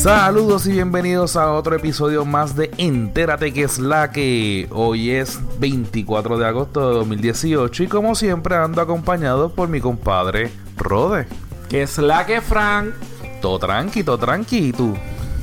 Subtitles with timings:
[0.00, 5.38] Saludos y bienvenidos a otro episodio más de Entérate que es la que hoy es
[5.58, 11.26] 24 de agosto de 2018 y como siempre ando acompañado por mi compadre Rode.
[11.68, 12.94] Que es la que Frank.
[13.42, 14.96] Todo tranqui, todo tranqui, ¿y tú?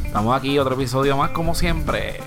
[0.04, 2.20] Estamos aquí, otro episodio más como siempre.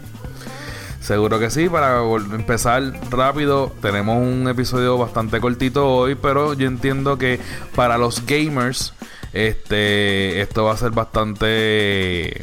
[1.01, 2.01] Seguro que sí, para
[2.33, 7.40] empezar rápido, tenemos un episodio bastante cortito hoy, pero yo entiendo que
[7.75, 8.95] para los gamers,
[9.32, 12.43] este, esto va a ser bastante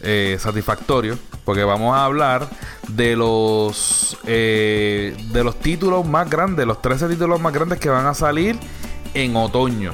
[0.00, 2.48] eh, satisfactorio, porque vamos a hablar
[2.88, 8.06] de los eh, de los títulos más grandes, los 13 títulos más grandes que van
[8.06, 8.58] a salir
[9.14, 9.92] en otoño,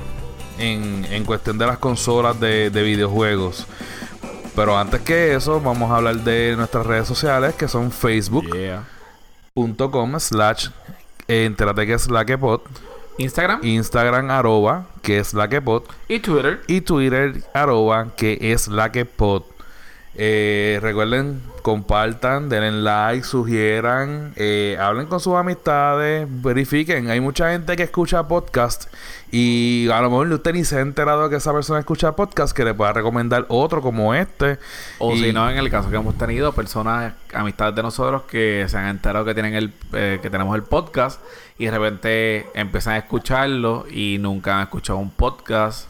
[0.58, 3.66] en, en cuestión de las consolas de, de videojuegos.
[4.55, 10.20] Pero antes que eso, vamos a hablar de nuestras redes sociales, que son facebook.com Yeah.
[10.20, 10.69] slash
[11.28, 12.60] eh, entérate que es la que pod,
[13.19, 16.61] Instagram Instagram arroba que es la que pod y Twitter.
[16.67, 19.42] y Twitter arroba que es la que pod.
[20.14, 27.08] Eh, recuerden, compartan, denle like, sugieran, eh, hablen con sus amistades, verifiquen.
[27.08, 28.92] Hay mucha gente que escucha podcast
[29.30, 32.62] y a lo mejor usted ni se ha enterado que esa persona escucha podcast que
[32.64, 34.58] le pueda recomendar otro como este.
[34.98, 38.66] O Y- si no, en el caso que hemos tenido personas, amistades de nosotros que
[38.68, 41.22] se han enterado que tienen el, eh, que tenemos el podcast
[41.56, 45.88] y de repente empiezan a escucharlo y nunca han escuchado un podcast.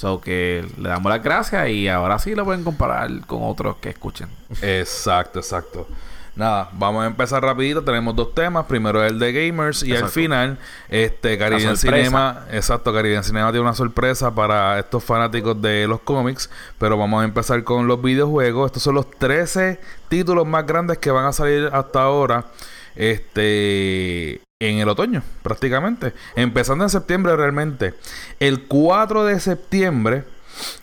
[0.00, 3.90] So que le damos las gracias y ahora sí lo pueden comparar con otros que
[3.90, 4.30] escuchen.
[4.62, 5.86] Exacto, exacto.
[6.34, 7.84] Nada, vamos a empezar rapidito.
[7.84, 8.64] Tenemos dos temas.
[8.64, 11.76] Primero el de gamers y al final, este Caribbean.
[11.76, 12.46] Cinema.
[12.50, 16.48] Exacto, Caribbean Cinema tiene una sorpresa para estos fanáticos de los cómics.
[16.78, 18.68] Pero vamos a empezar con los videojuegos.
[18.68, 22.46] Estos son los 13 títulos más grandes que van a salir hasta ahora.
[22.96, 26.12] Este en el otoño, prácticamente.
[26.36, 27.94] Empezando en septiembre realmente.
[28.40, 30.24] El 4 de septiembre.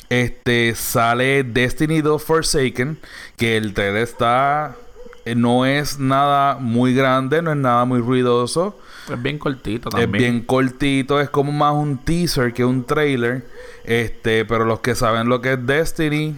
[0.10, 2.98] Este sale Destiny 2 Forsaken.
[3.36, 4.76] Que el trailer está.
[5.26, 8.80] eh, No es nada muy grande, no es nada muy ruidoso.
[9.12, 10.12] Es bien cortito Es también.
[10.12, 13.46] bien cortito, es como más un teaser que un trailer.
[13.86, 16.36] Este, pero los que saben lo que es Destiny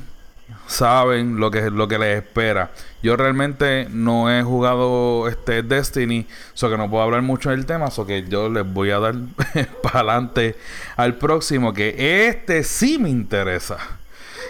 [0.68, 2.72] saben lo que lo que les espera.
[3.02, 7.92] Yo realmente no he jugado este Destiny, so que no puedo hablar mucho del tema,
[7.92, 9.16] so que yo les voy a dar
[9.84, 10.56] para adelante
[10.98, 13.78] al próximo que este sí me interesa,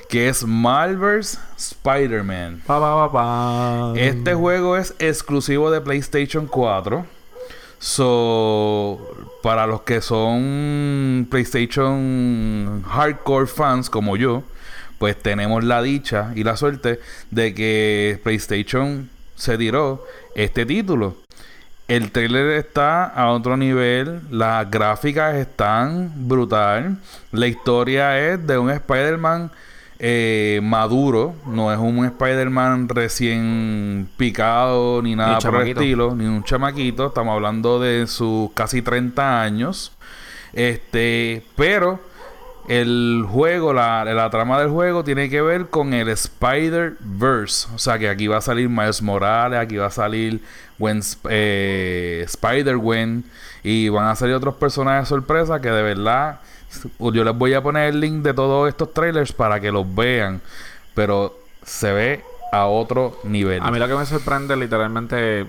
[0.10, 2.64] que es Marvel's Spider-Man.
[2.66, 3.94] Pa, pa, pa, pa.
[4.00, 7.06] Este juego es exclusivo de PlayStation 4.
[7.82, 9.00] So,
[9.42, 14.44] para los que son PlayStation hardcore fans como yo,
[15.00, 17.00] pues tenemos la dicha y la suerte
[17.32, 20.06] de que PlayStation se tiró
[20.36, 21.16] este título.
[21.88, 27.00] El trailer está a otro nivel, las gráficas están brutal,
[27.32, 29.52] la historia es de un Spider-Man
[29.98, 36.26] eh, maduro, no es un Spider-Man recién picado ni nada Ni por el estilo, ni
[36.26, 39.92] un chamaquito, estamos hablando de sus casi 30 años.
[40.54, 42.00] Este, pero
[42.68, 47.68] el juego, la, la trama del juego tiene que ver con el Spider-Verse.
[47.74, 50.42] O sea que aquí va a salir Miles Morales, aquí va a salir
[50.78, 53.24] Gwen, eh, Spider-Gwen
[53.64, 56.40] y van a salir otros personajes sorpresa que de verdad
[57.00, 60.42] yo les voy a poner el link de todos estos trailers para que los vean.
[60.94, 63.62] Pero se ve a otro nivel.
[63.62, 65.46] A mí lo que me sorprende literalmente,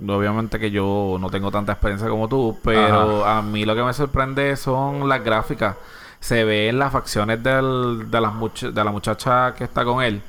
[0.00, 3.92] obviamente que yo no tengo tanta experiencia como tú, pero a mí lo que me
[3.92, 5.76] sorprende son las gráficas.
[6.20, 10.02] Se ve en las facciones del, de, las much- de la muchacha que está con
[10.02, 10.20] él.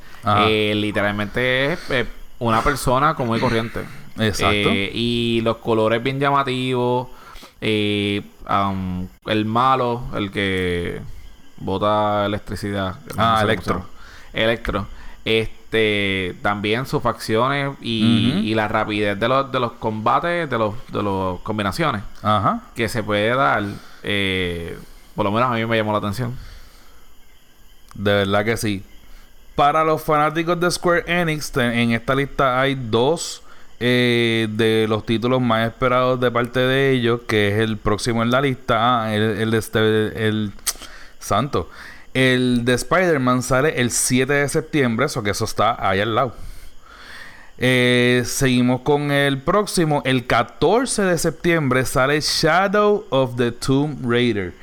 [0.48, 2.06] Eh, literalmente es eh,
[2.40, 3.80] una persona común y corriente.
[4.18, 4.70] Exacto.
[4.70, 7.08] Eh, y los colores bien llamativos.
[7.62, 11.02] eh, am, el malo, el que
[11.58, 12.96] bota electricidad.
[13.18, 13.86] Ah, Electro.
[14.34, 14.88] Electro.
[15.26, 21.04] Este, también sus facciones y, la rapidez de los, de los combates, de los, de
[21.04, 22.62] los combinaciones Ajá.
[22.76, 23.64] que se puede dar,
[24.04, 24.78] eh,
[25.20, 26.34] por lo menos a mí me llamó la atención.
[27.94, 28.86] De verdad que sí.
[29.54, 33.44] Para los fanáticos de Square Enix, en esta lista hay dos
[33.82, 38.32] eh, de los títulos más esperados de parte de ellos, que es el próximo en
[38.32, 38.78] la lista.
[39.04, 40.52] Ah, el, el, este-
[41.20, 41.70] santo.
[42.14, 46.34] El de Spider-Man sale el 7 de septiembre, eso que eso está ahí al lado.
[47.58, 50.02] Eh, seguimos con el próximo.
[50.06, 54.54] El 14 de septiembre sale Shadow of the Tomb Raider.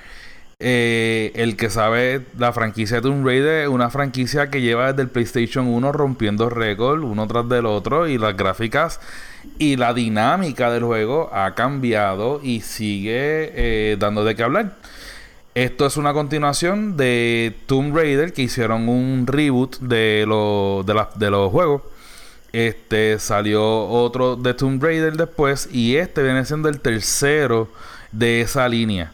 [0.59, 5.03] Eh, el que sabe la franquicia de Tomb Raider es una franquicia que lleva desde
[5.03, 8.99] el PlayStation 1 rompiendo récords uno tras del otro y las gráficas
[9.59, 14.77] y la dinámica del juego ha cambiado y sigue eh, dando de qué hablar.
[15.55, 21.51] Esto es una continuación de Tomb Raider, que hicieron un reboot de, lo, de los
[21.51, 21.83] juegos.
[22.53, 25.71] Este salió otro de Tomb Raider después.
[25.73, 27.71] Y este viene siendo el tercero
[28.13, 29.13] de esa línea.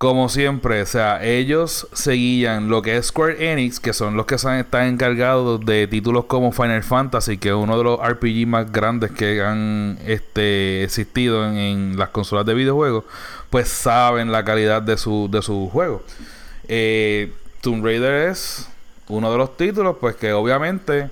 [0.00, 4.36] Como siempre, o sea, ellos seguían lo que es Square Enix, que son los que
[4.36, 9.10] están encargados de títulos como Final Fantasy, que es uno de los RPG más grandes
[9.10, 13.04] que han este, existido en, las consolas de videojuegos,
[13.50, 16.02] pues saben la calidad de su, de su juego.
[16.66, 18.70] Eh, Tomb Raider es
[19.06, 21.10] uno de los títulos, pues que obviamente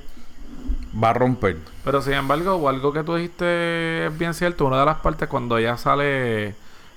[0.95, 1.59] va a romper.
[1.85, 4.65] Pero sin embargo, algo que tú dijiste es bien cierto.
[4.65, 6.55] Una de las partes cuando ya sale,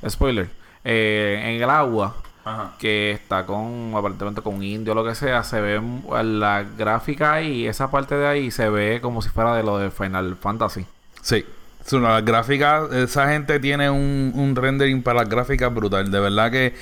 [0.08, 2.16] spoiler, eh, en el agua,
[2.80, 5.80] que está con, aparentemente con un indio o lo que sea, se ve
[6.24, 9.92] la gráfica ahí, esa parte de ahí se ve como si fuera de lo de
[9.92, 10.86] Final Fantasy.
[11.22, 11.46] Sí.
[11.86, 16.12] Es una- Las gráficas, esa gente tiene un, un rendering para las gráficas brutal.
[16.12, 16.76] De verdad que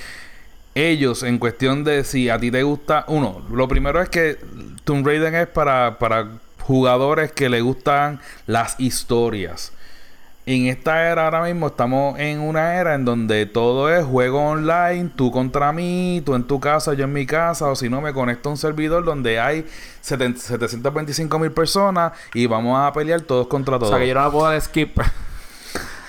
[0.74, 4.38] ellos, en cuestión de si a ti te gusta, uno, lo primero es que
[4.84, 6.28] Tomb Raider es para, para
[6.60, 9.72] jugadores que le gustan las historias.
[10.46, 15.10] En esta era ahora mismo estamos en una era en donde todo es juego online,
[15.14, 18.12] tú contra mí, tú en tu casa, yo en mi casa, o si no me
[18.12, 19.66] conecto a un servidor donde hay
[20.02, 23.90] 7- 725 mil personas y vamos a pelear todos contra O todos.
[23.90, 24.98] sea que yo no puedo dar skip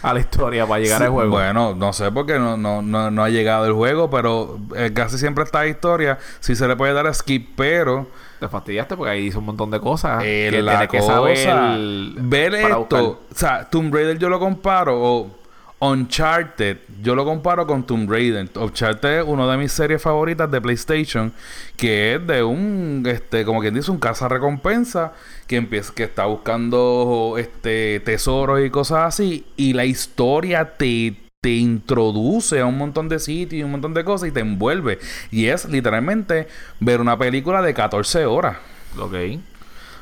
[0.04, 1.32] a la historia para llegar Sí, al juego.
[1.32, 5.18] Bueno, no sé porque no, no, no, no ha llegado el juego, pero eh, casi
[5.18, 8.08] siempre esta historia sí se le puede dar skip, pero
[8.40, 11.14] Te fastidiaste porque ahí hizo un montón de cosas eh, que la tienes que cosa,
[11.14, 13.02] saber ver esto, buscar.
[13.04, 15.41] o sea, Tomb Raider yo lo comparo o
[15.82, 18.48] Uncharted, yo lo comparo con Tomb Raider.
[18.56, 21.34] Uncharted es una de mis series favoritas de PlayStation,
[21.76, 25.14] que es de un, este, como quien dice, un caza recompensa
[25.48, 31.50] que empieza, que está buscando este tesoros y cosas así, y la historia te te
[31.50, 35.00] introduce a un montón de sitios y un montón de cosas y te envuelve.
[35.32, 36.48] Y es literalmente
[36.80, 38.58] ver una película de 14 horas
[38.98, 39.14] Ok.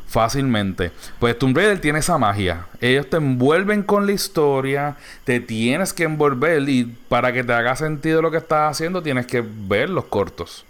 [0.09, 0.91] Fácilmente.
[1.19, 2.65] Pues Tomb Raider tiene esa magia.
[2.81, 7.75] Ellos te envuelven con la historia, te tienes que envolver y para que te haga
[7.75, 10.65] sentido lo que estás haciendo tienes que ver los cortos.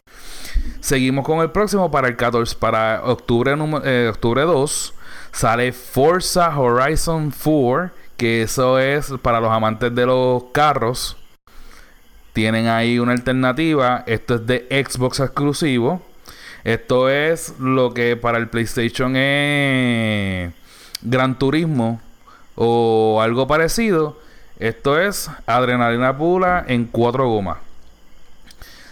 [0.81, 3.55] Seguimos con el próximo para el 14, para octubre,
[3.85, 4.93] eh, octubre 2
[5.31, 11.17] sale Forza Horizon 4, que eso es para los amantes de los carros.
[12.33, 14.03] Tienen ahí una alternativa.
[14.05, 16.01] Esto es de Xbox exclusivo.
[16.63, 20.51] Esto es lo que para el PlayStation es
[21.01, 22.01] Gran Turismo
[22.55, 24.17] o algo parecido.
[24.59, 27.57] Esto es adrenalina pura en cuatro gomas.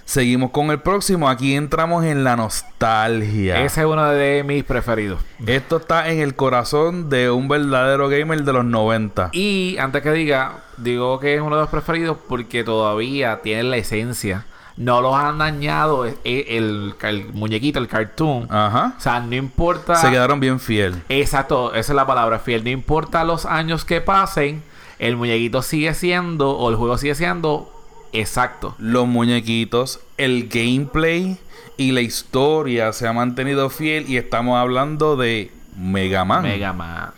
[0.08, 1.28] Seguimos con el próximo.
[1.28, 3.62] Aquí entramos en la nostalgia.
[3.66, 5.20] Ese es uno de mis preferidos.
[5.46, 9.32] Esto está en el corazón de un verdadero gamer de los 90.
[9.34, 13.76] Y antes que diga, digo que es uno de los preferidos porque todavía tiene la
[13.76, 14.46] esencia.
[14.78, 18.48] No los han dañado el, el- el muñequito, el cartoon.
[18.50, 18.94] Ajá.
[18.98, 19.96] O sea, no importa.
[19.96, 21.02] Se quedaron bien fiel.
[21.10, 22.64] Exacto, esa es la palabra fiel.
[22.64, 24.62] No importa los años que pasen,
[25.00, 27.72] el muñequito sigue siendo, o el juego sigue siendo
[28.14, 28.76] exacto.
[28.78, 31.38] Los muñequitos, el gameplay
[31.78, 34.08] y la historia se ha mantenido fiel.
[34.10, 36.44] Y estamos hablando de Mega Man.
[36.44, 37.12] Mega Man.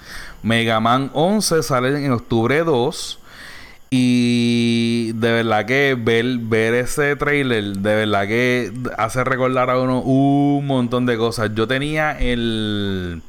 [0.44, 3.19] Mega Man 11 sale en octubre 2.
[3.92, 10.02] Y de verdad que ver, ver ese trailer, de verdad que hace recordar a uno
[10.02, 11.52] un montón de cosas.
[11.56, 13.22] Yo tenía el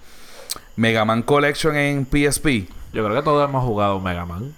[0.77, 2.69] Mega Man Collection en PSP.
[2.93, 4.55] Yo creo que todos hemos jugado Mega Man.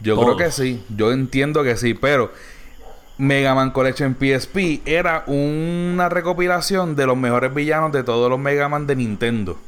[0.00, 0.36] Yo Todos.
[0.36, 2.30] creo que sí, yo entiendo que sí, pero
[3.16, 8.68] Mega Man Collection PSP era una recopilación de los mejores villanos de todos los Mega
[8.68, 9.58] Man de Nintendo.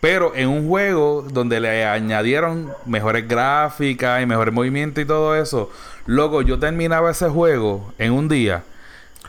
[0.00, 5.70] Pero en un juego donde le añadieron mejores gráficas y mejores movimientos y todo eso.
[6.06, 8.62] Loco, yo terminaba ese juego en un día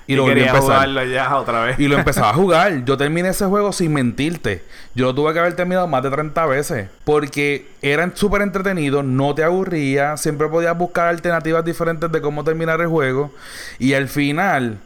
[0.07, 1.79] y, lo volví a quería jugarlo ya otra vez.
[1.79, 2.83] Y lo empezaba a jugar.
[2.85, 4.63] Yo terminé ese juego sin mentirte.
[4.95, 6.89] Yo lo tuve que haber terminado más de 30 veces.
[7.03, 10.17] Porque eran súper entretenidos, no te aburría.
[10.17, 13.31] Siempre podías buscar alternativas diferentes de cómo terminar el juego.
[13.79, 14.79] Y al final,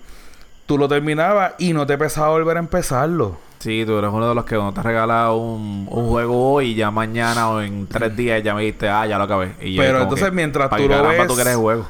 [0.65, 3.44] tú lo terminabas y no te pesaba volver a empezarlo.
[3.65, 6.75] Sí, tú eres uno de los que no te regala un, un juego hoy y
[6.75, 9.55] ya mañana o en tres días ya me dijiste, ah, ya lo acabé.
[9.59, 11.87] Y Pero entonces, que, mientras ¿pa' tú lo ves- tú quieres juego.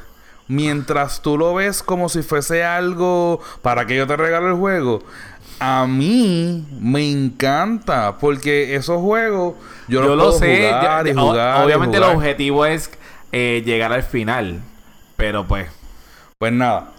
[0.48, 5.02] Mientras tú lo ves como si fuese algo para que yo te regale el juego.
[5.60, 9.56] A mí me encanta porque esos juegos
[9.86, 10.56] yo, Yo los lo puedo sé.
[10.68, 12.90] jugar ya- y jugar y obviamente el objetivo es
[13.32, 14.62] eh, llegar al final.
[15.18, 15.68] Pero pues,
[16.38, 16.92] Pues nada.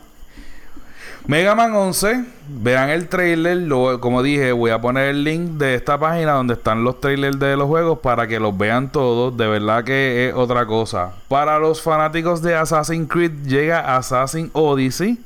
[1.27, 5.75] Mega Man 11, vean el trailer, lo- como dije, voy a poner el link de
[5.75, 9.45] esta página donde están los trailers de los juegos para que los vean todos, de
[9.45, 11.15] verdad que es otra cosa.
[11.27, 15.17] Para los fanáticos de Assassin's Creed llega Assassin's Odyssey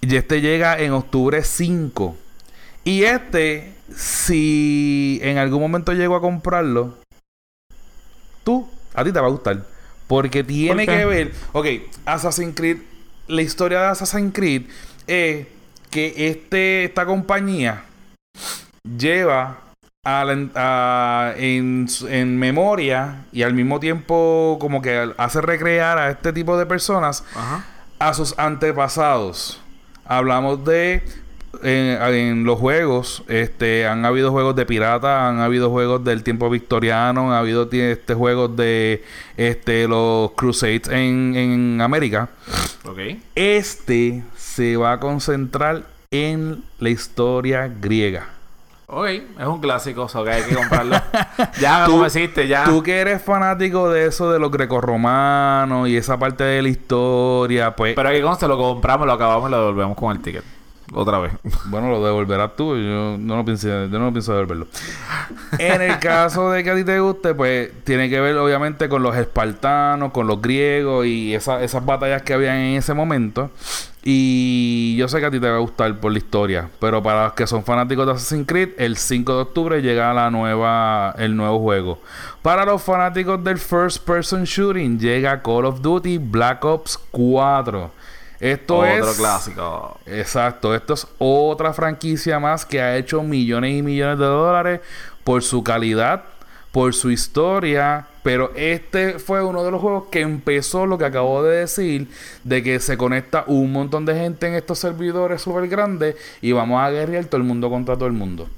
[0.00, 2.16] y este llega en octubre 5.
[2.82, 6.94] Y este, si en algún momento llego a comprarlo,
[8.42, 9.62] tú, a ti te va a gustar.
[10.08, 11.32] Porque tiene que ver.
[11.52, 11.66] Ok,
[12.06, 12.78] Assassin's Creed.
[13.32, 14.64] La historia de Assassin's Creed
[15.06, 15.46] es
[15.90, 17.82] que este, esta compañía
[18.84, 19.58] lleva
[20.04, 21.86] a la- a- en,
[22.38, 27.64] memoria y al mismo tiempo como que hace recrear a este tipo de personas Ajá.
[27.98, 29.62] a sus antepasados.
[30.04, 31.02] Hablamos de
[31.62, 36.50] en, en los juegos, este, han habido juegos de pirata, han habido juegos del tiempo
[36.50, 39.04] victoriano, han habido este, juegos de
[39.36, 42.28] este, los Crusades en, en América.
[42.84, 42.98] Ok.
[43.34, 48.28] Este se va a concentrar en la historia griega.
[48.94, 50.96] Ok, es un clásico, o sea que hay que comprarlo.
[51.60, 52.64] ya me convenciste, ya.
[52.64, 57.74] Tú que eres fanático de eso de los grecorromanos y esa parte de la historia,
[57.74, 60.44] pues Pero aquí conste, lo compramos, lo acabamos y lo devolvemos con el ticket.
[60.94, 61.32] Otra vez.
[61.66, 62.76] Bueno, lo devolverás tú.
[62.76, 64.66] Yo no lo pienso, yo no pienso devolverlo.
[65.58, 69.02] En el caso de que a ti te guste, pues tiene que ver obviamente con
[69.02, 73.50] los espartanos, con los griegos y esa- esas batallas que habían en ese momento.
[74.04, 76.68] Y yo sé que a ti te va a gustar por la historia.
[76.80, 80.30] Pero para los que son fanáticos de Assassin's Creed, el 5 de octubre llega la
[80.30, 82.00] nueva, el nuevo juego.
[82.42, 87.90] Para los fanáticos del First Person Shooting, llega Call of Duty Black Ops 4.
[88.42, 90.00] Esto Otro es clásico.
[90.04, 94.80] Exacto, esto es otra franquicia más que ha hecho millones y millones de dólares
[95.22, 96.24] por su calidad,
[96.72, 101.44] por su historia, pero este fue uno de los juegos que empezó lo que acabo
[101.44, 102.08] de decir,
[102.42, 106.82] de que se conecta un montón de gente en estos servidores súper grandes y vamos
[106.82, 108.48] a guerrear todo el mundo contra todo el mundo.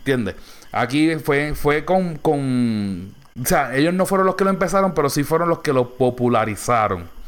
[0.00, 0.34] ¿Entiendes?
[0.70, 3.14] Aquí fue, fue con, con...
[3.42, 5.88] O sea, ellos no fueron los que lo empezaron, pero sí fueron los que lo
[5.88, 7.19] popularizaron.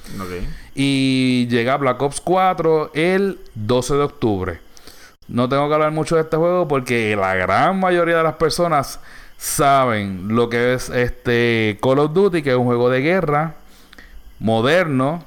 [0.75, 4.61] Y llega Black Ops 4 el 12 de octubre.
[5.29, 9.01] No tengo que hablar mucho de este juego porque la gran mayoría de las personas
[9.37, 13.55] saben lo que es este Call of Duty, que es un juego de guerra
[14.39, 15.25] moderno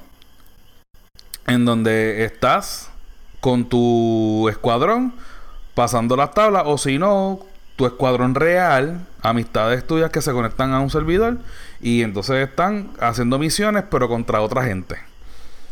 [1.46, 2.90] en donde estás
[3.40, 5.14] con tu escuadrón
[5.74, 7.40] pasando las tablas o si no
[7.76, 11.38] tu escuadrón real, amistades tuyas que se conectan a un servidor
[11.80, 14.96] y entonces están haciendo misiones pero contra otra gente.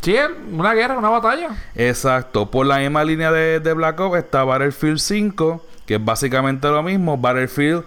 [0.04, 0.16] Sí,
[0.52, 1.48] una guerra, una batalla.
[1.74, 2.50] Exacto.
[2.50, 6.82] Por la misma línea de, de Black Ops está Battlefield 5, que es básicamente lo
[6.82, 7.16] mismo.
[7.16, 7.84] Battlefield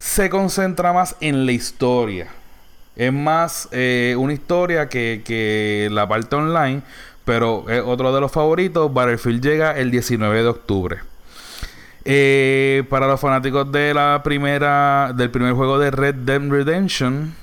[0.00, 2.26] se concentra más en la historia.
[2.96, 6.82] Es más eh, una historia que, que la parte online,
[7.24, 8.92] pero es otro de los favoritos.
[8.92, 10.98] Battlefield llega el 19 de octubre.
[12.04, 17.34] Eh, para los fanáticos de la primera del primer juego de Red Dead Redemption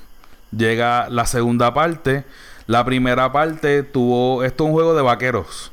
[0.50, 2.24] llega la segunda parte.
[2.66, 5.72] La primera parte tuvo esto es un juego de vaqueros.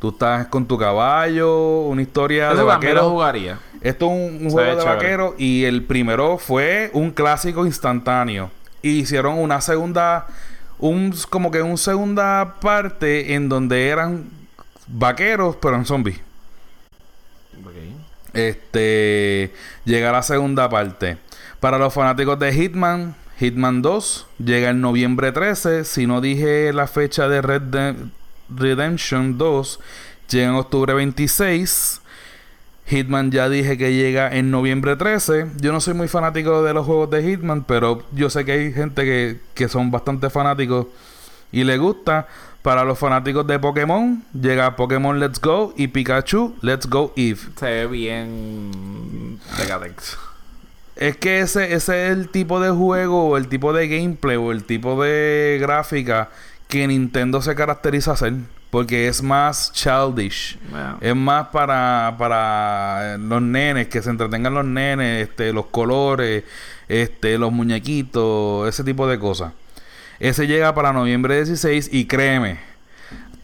[0.00, 3.06] Tú estás con tu caballo, una historia de lo vaqueros.
[3.06, 3.58] jugaría.
[3.80, 4.96] Esto es un, juego de chévere.
[4.96, 8.50] vaqueros y el primero fue un clásico instantáneo.
[8.82, 10.26] Y hicieron una segunda,
[10.78, 14.30] un como que una segunda parte en donde eran
[14.86, 16.20] vaqueros pero en zombies.
[18.32, 19.52] Este
[19.84, 21.16] llega la segunda parte.
[21.58, 25.84] Para los fanáticos de Hitman, Hitman 2 llega el noviembre 13.
[25.84, 27.96] Si no dije la fecha de Red
[28.48, 29.80] Redemption 2,
[30.30, 32.00] llega en octubre 26.
[32.86, 35.48] Hitman ya dije que llega en noviembre 13.
[35.60, 38.72] Yo no soy muy fanático de los juegos de Hitman, pero yo sé que hay
[38.72, 40.86] gente que, que son bastante fanáticos
[41.52, 42.28] y le gusta.
[42.62, 47.38] Para los fanáticos de Pokémon, llega Pokémon Let's Go y Pikachu Let's Go Eve.
[47.56, 49.38] Se ve bien.
[49.56, 50.18] Decadex.
[50.96, 54.50] Es que ese, ese es el tipo de juego, o el tipo de gameplay, o
[54.50, 56.30] el tipo de gráfica
[56.68, 58.32] que Nintendo se caracteriza a hacer.
[58.70, 60.58] Porque es más childish.
[61.00, 66.44] Es más para, para los nenes, que se entretengan los nenes, este, los colores,
[66.88, 69.52] este, los muñequitos, ese tipo de cosas.
[70.18, 72.58] Ese llega para noviembre 16 y créeme,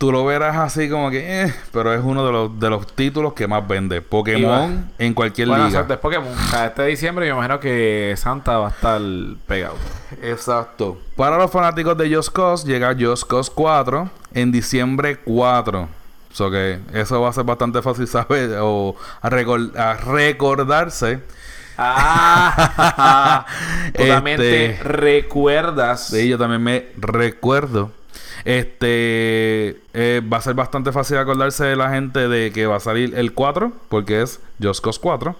[0.02, 3.34] tú lo verás así como que, eh, pero es uno de los, de los títulos
[3.34, 4.02] que más vende.
[4.02, 5.78] Pokémon en cualquier Bueno, liga.
[5.78, 6.26] exacto, es Pokémon.
[6.36, 9.00] O sea, este diciembre yo imagino que Santa va a estar
[9.46, 9.76] pegado.
[10.20, 10.98] Exacto.
[11.14, 15.88] Para los fanáticos de Just Cause, llega Just Cause 4 en diciembre 4.
[16.32, 21.20] So que eso va a ser bastante fácil saber o a, recor- a recordarse.
[21.78, 23.46] Ah,
[23.96, 26.08] tú también Este- te recuerdas.
[26.08, 27.92] Sí, yo también me recuerdo.
[28.44, 32.80] Este eh, va a ser bastante fácil acordarse de la gente de que va a
[32.80, 35.36] salir el 4, porque es Just Cause 4.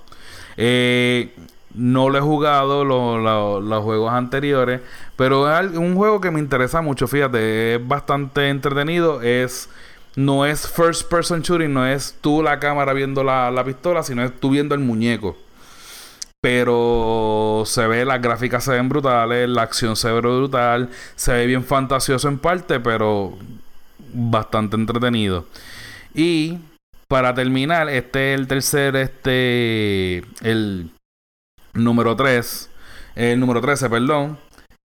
[0.57, 1.35] Eh,
[1.75, 4.81] no lo he jugado los juegos anteriores,
[5.17, 7.09] pero es un juego que me interesa mucho.
[7.09, 9.23] Fíjate, es bastante entretenido.
[9.23, 9.69] Es
[10.15, 14.23] no es first person shooting, no es tú la cámara viendo la, la pistola, sino
[14.23, 15.37] es tú viendo el muñeco.
[16.43, 21.47] Pero se ve, las gráficas se ven brutales, la acción se ve brutal, se ve
[21.47, 23.39] bien fantasioso en parte, pero
[24.13, 25.47] bastante entretenido.
[26.15, 26.59] Y
[27.07, 30.91] para terminar, este es el tercer, este, el
[31.75, 32.71] número 3,
[33.15, 34.37] el número 13, perdón,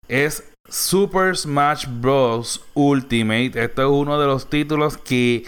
[0.07, 2.63] es Super Smash Bros.
[2.73, 3.63] Ultimate.
[3.63, 5.45] Este es uno de los títulos que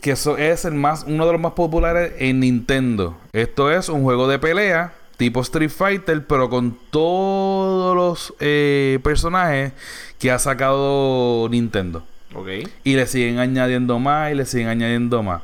[0.00, 3.16] que eso es el más, uno de los más populares en Nintendo.
[3.32, 9.72] Esto es un juego de pelea tipo Street Fighter, pero con todos los eh, personajes
[10.18, 12.04] que ha sacado Nintendo.
[12.34, 12.48] Ok.
[12.84, 15.42] Y le siguen añadiendo más y le siguen añadiendo más.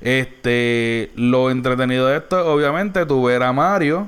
[0.00, 4.06] Este, lo entretenido de esto, obviamente, tú ver a Mario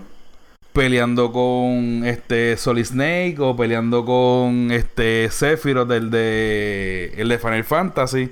[0.72, 7.64] peleando con este Solid Snake o peleando con este Sephiroth del de el de Final
[7.64, 8.30] Fantasy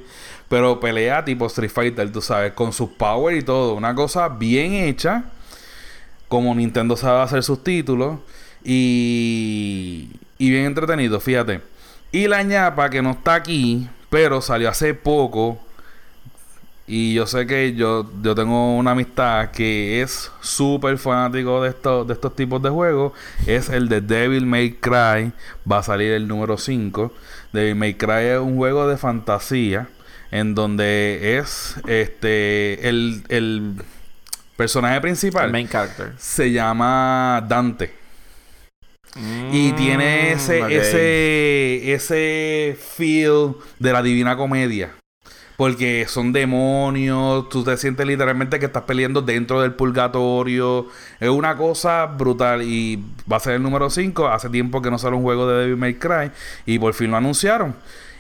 [0.48, 3.74] pero pelea tipo Street Fighter, tú sabes, con sus power y todo.
[3.74, 5.24] Una cosa bien hecha.
[6.26, 8.18] Como Nintendo sabe hacer sus títulos.
[8.64, 11.60] Y, y bien entretenido, fíjate.
[12.12, 15.58] Y la ñapa que no está aquí, pero salió hace poco.
[16.86, 22.06] Y yo sé que yo, yo tengo una amistad que es súper fanático de estos,
[22.06, 23.12] de estos tipos de juegos.
[23.46, 25.32] Es el de Devil May Cry.
[25.70, 27.12] Va a salir el número 5.
[27.52, 29.88] Devil May Cry es un juego de fantasía
[30.30, 33.75] en donde es este el, el
[34.56, 37.92] personaje principal el main character se llama Dante
[39.50, 44.92] y tiene mm, ese ese ese feel de la divina comedia
[45.58, 50.87] porque son demonios, tú te sientes literalmente que estás peleando dentro del purgatorio.
[51.18, 54.28] Es una cosa brutal y va a ser el número 5.
[54.28, 56.30] Hace tiempo que no sale un juego de Devil May Cry
[56.64, 57.75] y por fin lo anunciaron.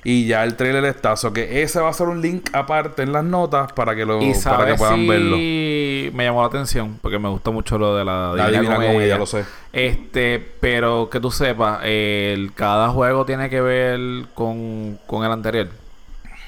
[0.04, 1.16] Y ya el trailer está.
[1.16, 4.20] So que ese va a ser un link aparte en las notas para que lo
[4.44, 5.36] para que puedan verlo.
[5.36, 9.18] Me llamó la atención porque me gustó mucho lo de la, la Divina, Comedia.
[9.18, 9.44] lo sé.
[9.72, 14.00] Este, pero que tú sepas, el, cada juego tiene que ver
[14.34, 15.68] con, con el anterior.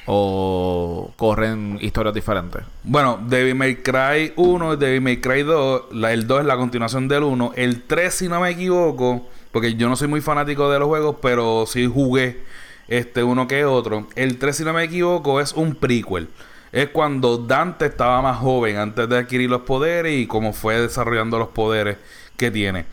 [0.06, 2.62] ¿O corren historias diferentes?
[2.82, 5.82] Bueno, Devil May Cry 1 y Devil May Cry 2.
[6.08, 7.52] el 2 es la continuación del 1.
[7.54, 11.16] El 3, si no me equivoco, porque yo no soy muy fanático de los juegos,
[11.22, 12.42] pero sí jugué
[12.90, 14.06] este uno que otro.
[14.16, 16.28] El 3, si no me equivoco, es un prequel.
[16.72, 21.38] Es cuando Dante estaba más joven antes de adquirir los poderes y cómo fue desarrollando
[21.38, 21.96] los poderes
[22.36, 22.84] que tiene.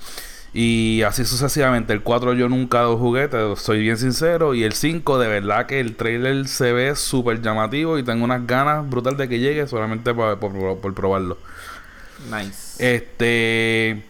[0.53, 1.93] Y así sucesivamente.
[1.93, 4.53] El 4 yo nunca lo jugué, soy bien sincero.
[4.53, 8.47] Y el 5, de verdad que el trailer se ve súper llamativo y tengo unas
[8.47, 11.37] ganas brutal de que llegue solamente por, por probarlo.
[12.31, 12.95] Nice.
[12.95, 14.03] Este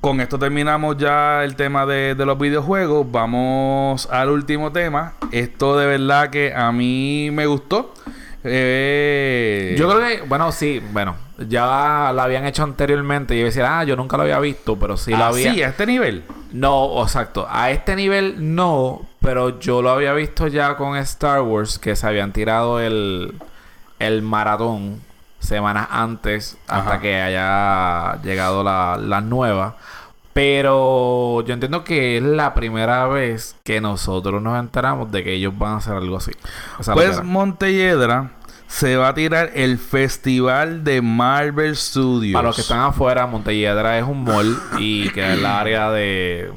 [0.00, 3.10] con esto terminamos ya el tema de, los videojuegos.
[3.10, 5.14] Vamos al último tema.
[5.32, 7.94] Esto de verdad que a mí me gustó.
[8.44, 13.78] Eh, yo creo que, bueno, sí, bueno, ya lo habían hecho anteriormente y yo decía,
[13.78, 15.54] ah, yo nunca lo había visto, pero sí lo ah, había.
[15.54, 16.24] Sí, a este nivel.
[16.52, 17.46] No, exacto.
[17.50, 22.06] A este nivel no, pero yo lo había visto ya con Star Wars, que se
[22.06, 23.34] habían tirado el,
[23.98, 25.00] el maratón
[25.46, 29.76] semanas antes hasta que haya llegado la, la nueva.
[30.32, 35.56] Pero yo entiendo que es la primera vez que nosotros nos enteramos de que ellos
[35.56, 36.32] van a hacer algo así.
[36.92, 38.32] pues Montelledra
[38.66, 42.34] se va a tirar el festival de Marvel Studios.
[42.34, 46.50] Para los que están afuera, Montelledra es un mall y que es el área de,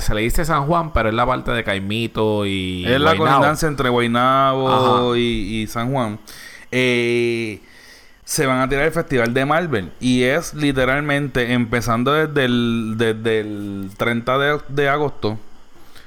[0.00, 2.84] se le dice San Juan, pero es la parte de Caimito y.
[2.86, 6.18] Es la colindancia entre Guaynabo y, y, San Juan.
[6.70, 7.60] Eh,
[8.30, 9.90] se van a tirar el festival de Marvel.
[9.98, 15.36] Y es literalmente empezando desde el, desde el 30 de, agosto,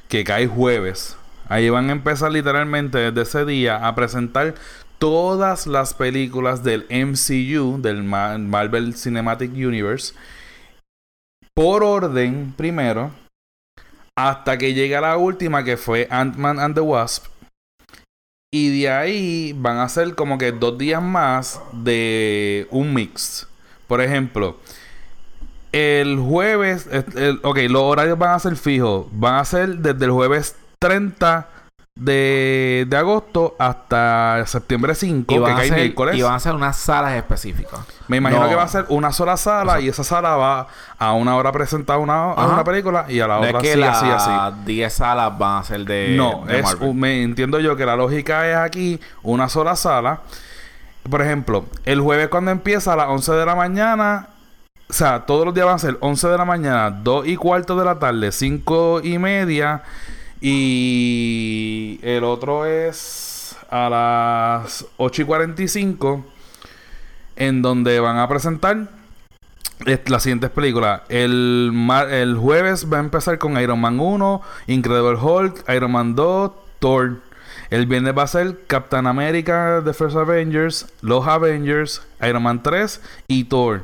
[0.08, 1.18] que cae jueves.
[1.50, 4.56] Ahí van a empezar literalmente desde ese día a presentar
[5.00, 10.14] todas las películas del MCU, del Marvel Cinematic Universe,
[11.54, 13.12] por orden primero,
[14.16, 17.33] hasta que llega la última que fue Ant-Man and the Wasp,
[18.54, 23.48] y de ahí van a ser como que dos días más de un mix.
[23.88, 24.58] Por ejemplo,
[25.72, 26.88] el jueves,
[27.42, 29.08] ok, los horarios van a ser fijos.
[29.12, 31.50] Van a ser desde el jueves 30
[31.96, 36.16] de, de agosto hasta septiembre 5, Y que van, a cae ser, miércoles.
[36.16, 37.80] y van a ser unas salas específicas.
[38.08, 38.50] Me imagino No.
[38.50, 42.00] que va a ser una sola sala y esa sala va a una hora presentar
[42.00, 44.30] una, a una película y a la No otra es que sigue así, así.
[44.30, 46.16] las 10 salas van a ser de.
[46.18, 50.22] No, de es me entiendo yo que la lógica es aquí una sola sala.
[51.10, 54.30] Por ejemplo, el jueves cuando empieza a las 11 de la mañana,
[54.90, 57.76] o sea, todos los días van a ser 11 de la mañana, 2 y cuarto
[57.78, 59.84] de la tarde, 5 y media
[60.46, 66.26] y el otro es a las 8 y 45
[67.38, 68.90] en donde van a presentar
[69.86, 71.02] es- las siguientes películas.
[71.10, 71.72] El,
[72.12, 77.22] el jueves va a empezar con Iron Man 1, Incredible Hulk, Iron Man 2, Thor.
[77.70, 83.02] El viernes va a ser Captain America, The First Avengers, Los Avengers, Iron Man 3
[83.28, 83.84] y Thor.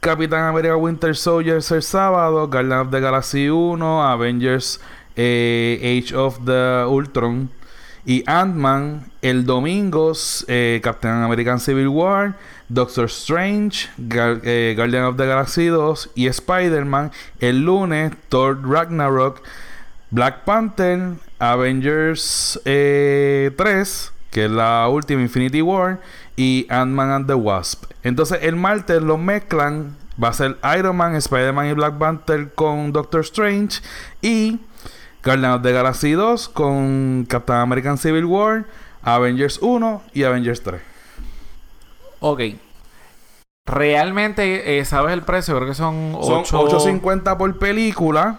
[0.00, 4.80] Capitán América Winter Soldier el sábado, Guardian of the Galaxy 1, Avengers
[5.16, 7.50] eh, Age of the Ultron
[8.06, 10.12] y Ant-Man el domingo,
[10.46, 12.36] eh, Captain American Civil War,
[12.68, 19.42] Doctor Strange, eh, Guardian of the Galaxy 2 y Spider-Man el lunes, Thor Ragnarok,
[20.10, 26.00] Black Panther, Avengers eh, 3, que es la última Infinity War,
[26.36, 27.90] y Ant-Man and the Wasp.
[28.04, 32.92] Entonces el martes los mezclan, va a ser Iron Man, Spider-Man y Black Panther con
[32.92, 33.80] Doctor Strange
[34.22, 34.60] y
[35.26, 38.64] Guardian of the Galaxy 2 con Captain American Civil War,
[39.02, 40.80] Avengers 1 y Avengers 3.
[42.20, 42.40] Ok.
[43.66, 45.56] Realmente, eh, ¿sabes el precio?
[45.56, 46.78] Creo que son Son 8...
[46.78, 48.38] 8.50 por película.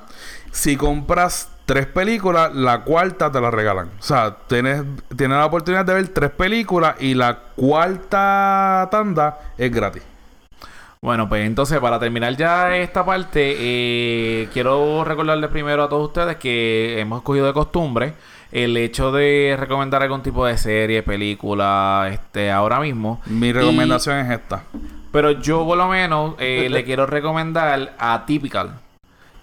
[0.51, 3.91] Si compras tres películas, la cuarta te la regalan.
[3.99, 9.69] O sea, tienes, tienes la oportunidad de ver tres películas y la cuarta tanda es
[9.69, 10.03] gratis.
[11.01, 16.37] Bueno, pues entonces para terminar ya esta parte, eh, quiero recordarles primero a todos ustedes
[16.37, 18.13] que hemos cogido de costumbre
[18.51, 23.21] el hecho de recomendar algún tipo de serie, película, este, ahora mismo.
[23.25, 24.63] Mi recomendación es esta.
[25.11, 28.79] Pero yo por lo menos eh, le quiero recomendar Atypical.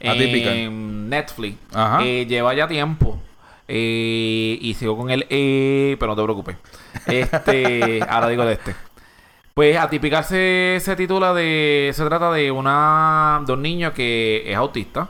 [0.03, 0.53] Atypical.
[0.55, 1.59] En Netflix.
[1.73, 2.05] Ajá.
[2.05, 3.19] Eh, lleva ya tiempo.
[3.67, 6.57] Eh, y sigo con el eh, pero no te preocupes.
[7.07, 8.75] Este, ahora digo de este.
[9.55, 11.93] Pues Atypical se, se titula de.
[11.95, 13.43] Se trata de una.
[13.47, 15.09] de un niño que es autista.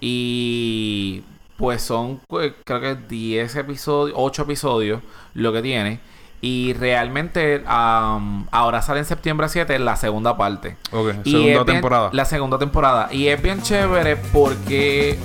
[0.00, 1.22] Y
[1.56, 5.02] pues son pues, creo que 10 episodios, 8 episodios
[5.34, 6.00] lo que tiene.
[6.42, 10.76] Y realmente am, ahora sale en septiembre 7 la segunda parte.
[10.90, 12.10] Ok, Y segunda bien- temporada.
[12.12, 13.08] La segunda temporada.
[13.12, 15.18] Y es bien chévere porque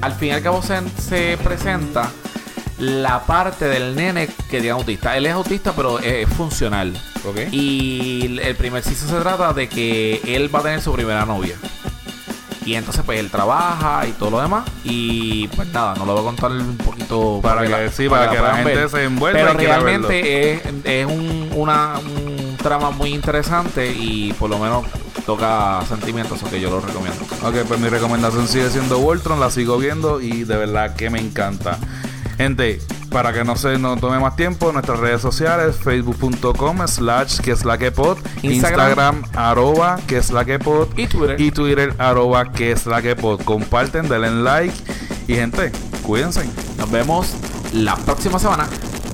[0.00, 2.08] al fin y al cabo se, se presenta
[2.78, 5.16] la parte del nene que tiene autista.
[5.16, 6.92] Él es autista, pero es funcional.
[7.24, 7.52] Ok.
[7.52, 11.56] Y el primer season se trata de que él va a tener su primera novia.
[12.66, 14.64] Y entonces pues él trabaja y todo lo demás.
[14.84, 18.38] Y pues nada, no lo voy a contar un poquito Para que- sí, para que
[18.40, 18.88] la gente ver.
[18.88, 24.58] se envuelva Pero realmente es, es un, una, un trama muy interesante y por lo
[24.58, 24.86] menos
[25.26, 27.22] toca sentimientos, o que yo lo recomiendo.
[27.42, 31.18] Ok, pues mi recomendación sigue siendo Voltron, la sigo viendo y de verdad que me
[31.20, 31.78] encanta.
[32.36, 37.52] Gente, para que no se nos tome más tiempo, nuestras redes sociales, facebook.com slash que
[37.52, 38.52] es la que pod, Instagram.
[38.52, 41.40] Instagram, arroba que es la que pod Y Twitter.
[41.40, 43.42] y Twitter arroba que es la que pod.
[43.44, 44.74] Comparten, denle like
[45.28, 45.70] y gente,
[46.02, 46.44] cuídense.
[46.76, 47.34] Nos vemos
[47.72, 48.66] la próxima semana.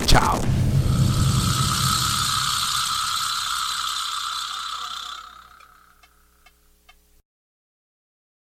[0.07, 0.39] Chao.